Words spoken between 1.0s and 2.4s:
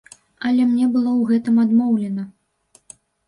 ў гэтым адмоўлена.